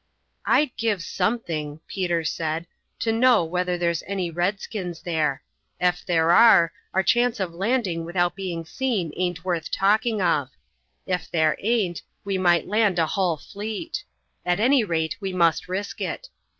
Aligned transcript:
"I'd 0.47 0.75
give 0.77 1.03
something," 1.03 1.79
Peter 1.85 2.23
said, 2.23 2.65
"to 3.01 3.11
know 3.11 3.45
whether 3.45 3.77
there's 3.77 4.01
any 4.07 4.31
redskins 4.31 5.03
there. 5.03 5.43
Ef 5.79 6.03
there 6.03 6.31
are, 6.31 6.73
our 6.91 7.03
chance 7.03 7.39
of 7.39 7.53
landing 7.53 8.03
without 8.03 8.35
being 8.35 8.65
seen 8.65 9.11
aint 9.15 9.45
worth 9.45 9.69
talking 9.69 10.19
of; 10.19 10.49
ef 11.05 11.29
there 11.29 11.55
aint 11.59 12.01
we 12.25 12.39
might 12.39 12.65
land 12.67 12.97
a 12.97 13.05
hull 13.05 13.37
fleet; 13.37 14.03
at 14.43 14.59
any 14.59 14.83
rate 14.83 15.17
we 15.21 15.33
must 15.33 15.67
risk 15.69 16.01
it. 16.01 16.29